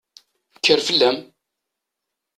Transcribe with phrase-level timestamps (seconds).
[0.57, 1.17] Kker fell-am!